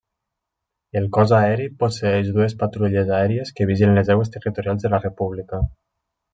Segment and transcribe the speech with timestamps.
[1.01, 5.65] El Cos Aeri posseeix dues patrulles aèries que vigilen les aigües territorials de la república.